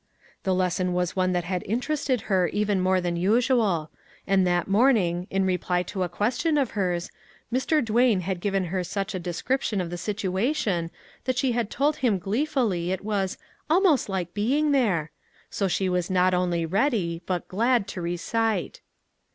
[0.41, 3.91] The lesson was one that had interested her even more than usual,
[4.25, 7.11] and that morning, in reply to a question of hers,
[7.53, 7.85] Mr.
[7.85, 10.89] Duane had given her such a description of the situation
[11.25, 13.37] that she had told him gleefully it was"
[13.69, 15.11] almost like being there;"
[15.51, 18.81] so she was not only ready, but glad, to recite.